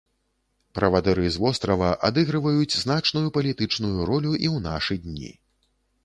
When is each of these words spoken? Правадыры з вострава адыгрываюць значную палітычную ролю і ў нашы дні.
Правадыры 0.77 1.25
з 1.33 1.41
вострава 1.43 1.89
адыгрываюць 2.07 2.79
значную 2.83 3.23
палітычную 3.35 3.99
ролю 4.11 4.31
і 4.33 4.47
ў 4.55 4.63
нашы 4.69 4.97
дні. 5.05 5.31